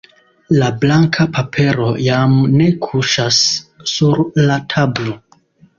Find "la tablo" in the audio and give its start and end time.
4.51-5.21